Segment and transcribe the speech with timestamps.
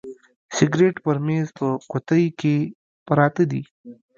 [0.55, 2.55] سګرېټ پر میز په قوطۍ کي
[3.05, 3.61] پراته دي.